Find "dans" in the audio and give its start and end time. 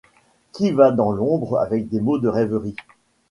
0.91-1.11